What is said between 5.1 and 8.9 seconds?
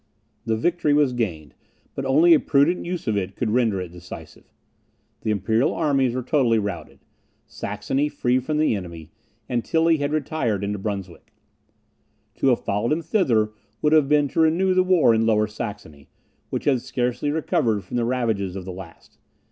The imperial armies were totally routed, Saxony free from the